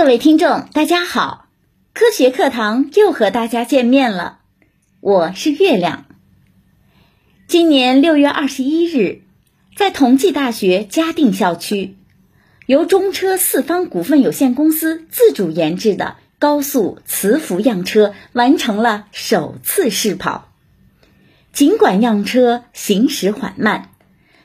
[0.00, 1.44] 各位听众，大家好，
[1.92, 4.38] 科学课堂又和大家见面了，
[5.00, 6.06] 我是月亮。
[7.46, 9.20] 今年六月二十一日，
[9.76, 11.98] 在同济大学嘉定校区，
[12.64, 20.50] 由中车四方股份有限公司自主研制的高速磁浮样车完成了首次试跑。
[21.52, 23.90] 尽管样车行驶缓慢，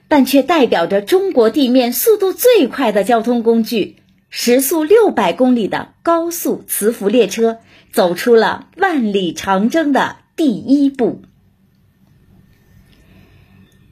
[0.09, 3.95] 但却代表着中国地面速度最快的交通工具。
[4.37, 7.59] 时速六百公里的高速磁浮列车
[7.93, 11.21] 走出了万里长征的第一步。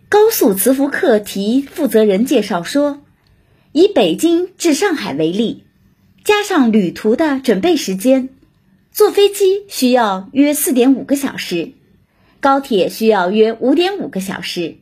[0.10, 3.04] 高速磁浮课题负责人介绍说，
[3.72, 5.64] 以北京至上海为例，
[6.26, 8.28] 加上旅途的准备时间，
[8.92, 11.72] 坐飞机需要约四点五个小时，
[12.42, 14.76] 高铁需要约五点五个小时，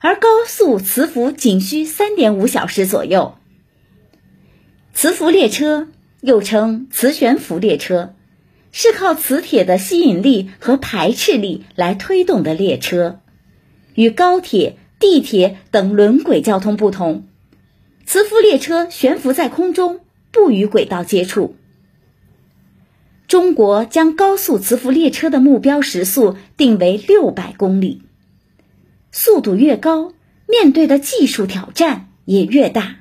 [0.00, 3.36] 而高速磁浮仅需三点五小时左右。
[4.96, 5.88] 磁浮列车
[6.22, 8.14] 又称磁悬浮列车，
[8.72, 13.20] 是靠磁铁的吸引力和排斥力来推动的列车。
[13.94, 17.26] 与高铁、地铁等轮轨交通不同，
[18.06, 20.00] 磁浮列车悬浮在空中，
[20.32, 21.56] 不与轨道接触。
[23.28, 28.00] 中国将高速磁浮列车的目标时速定为六百公里，
[29.12, 30.14] 速度越高，
[30.48, 32.96] 面对的技术挑战也越大。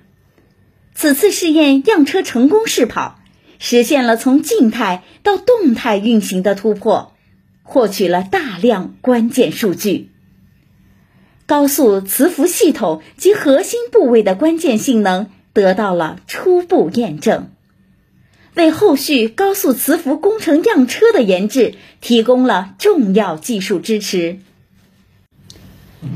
[0.96, 3.20] 此次试验样车成功试跑，
[3.60, 7.14] 实现了从静态到动态运行的突破，
[7.64, 10.10] 获取了大量关键数据。
[11.46, 17.52] 高速磁浮系统及核心部位的关键性能得到了初步验证，
[18.56, 24.40] 为后续高速磁浮工程样车的研制提供了重要技术支持。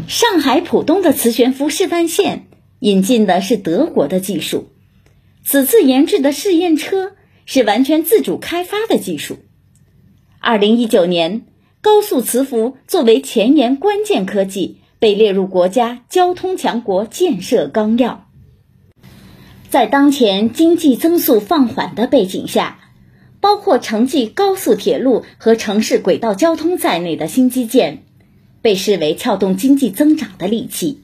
[0.08, 2.49] 上海浦东的磁悬浮示范线。
[2.80, 4.70] 引进的是德国的技术，
[5.44, 7.12] 此次研制的试验车
[7.46, 9.38] 是完全自主开发的技术。
[10.40, 11.42] 二零一九年，
[11.82, 18.30] 高速磁浮作为前沿关键科技，被列入国家交通强国建设纲要。
[19.70, 22.80] 在当前经济增速放缓的背景下，
[23.42, 28.04] 包括城际高速铁路和城市轨道交通在内的新基建，
[28.62, 31.02] 被视为撬动经济增长的利器。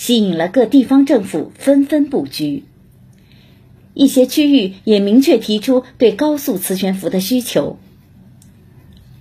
[0.00, 2.64] 吸引了各地方政府纷纷布局，
[3.92, 7.76] 一些区域也明确提出对高速磁悬浮的需求。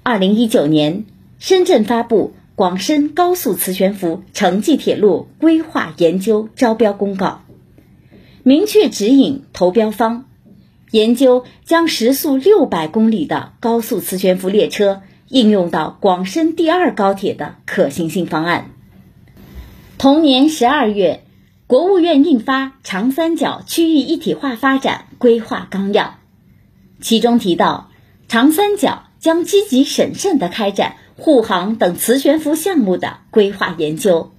[0.03, 1.03] 二零一九年，
[1.37, 7.41] 深圳发布《广深高速磁悬浮城际铁路规划研究招标公告》，
[8.43, 10.29] 明确指引投标方
[10.91, 18.71] 研究将时速六百公里的高速磁悬浮列车应用到广深第二高铁的可行性方案。
[19.99, 21.25] 同年十二月，
[21.67, 26.05] 国务院印发《长三角区域一体化发展规划纲要》，
[27.01, 27.91] 其中提到，
[28.29, 34.31] 长三角将积极审慎地开展护航等磁悬浮项目的规划研究。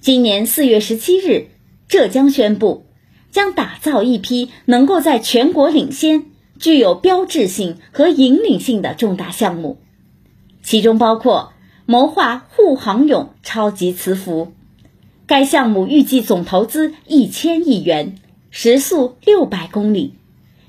[0.00, 1.48] 今年四月十七日，
[1.88, 2.86] 浙江宣布，
[3.32, 6.26] 将打造一批能够在全国领先、
[6.60, 9.80] 具有标志性和引领性的重大项目，
[10.62, 11.50] 其中包括。
[11.86, 14.52] 谋划沪杭甬超级磁浮，
[15.26, 18.16] 该项目预计总投资一千亿元，
[18.50, 20.14] 时速六百公里，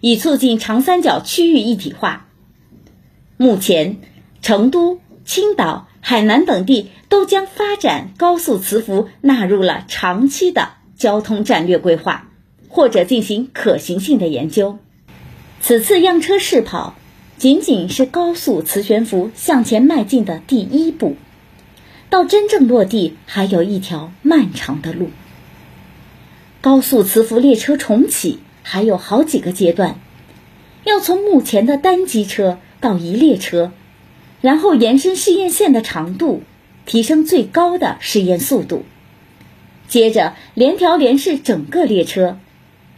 [0.02, 2.28] 以促进长三角区域一体化。
[3.38, 3.98] 目前，
[4.42, 12.30] 成都、青岛、海南等地都将发展高速磁浮纳入了长期的交通战略规划，
[12.68, 14.80] 或者进行可行性的研究。
[15.62, 16.94] 此次样车试跑。
[17.38, 21.18] 仅仅是高速磁悬浮向前迈进的第一步，
[22.10, 25.10] 到真正落地还有一条漫长的路。
[26.62, 30.00] 高速磁浮列车重启还有好几个阶段，
[30.86, 33.74] 要从目前的单机车到一列车，
[34.40, 36.42] 然后延伸试验线的长度，
[36.86, 38.86] 提升最高的试验速度，
[39.90, 42.40] 接着联调联试整个列车，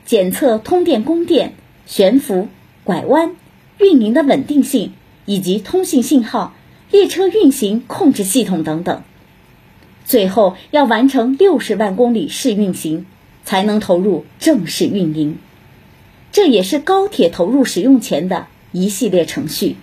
[0.05, 1.55] 检测通电供电、
[1.87, 2.47] 悬浮、
[2.83, 3.35] 拐弯。
[3.78, 4.94] 运营的稳定性
[5.26, 6.56] 以及通信信号、
[6.91, 9.03] 列车运行控制系统等等，
[10.06, 13.06] 最后要完成六十万公里试运行，
[13.44, 15.38] 才能投入正式运营。
[16.32, 19.76] 这也是高铁投入使用前的一系列程序。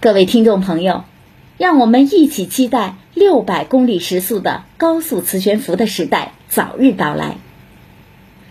[0.00, 1.04] 各位听众朋友，
[1.58, 7.38] 让我们一起期待六百公里时速的高速磁悬浮的时代早日到来。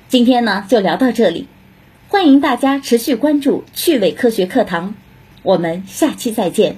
[0.08, 1.48] 今天呢，就聊到这里。
[2.16, 4.96] 欢迎大家持续关注趣味科学课堂，
[5.44, 6.78] 我们下期再见。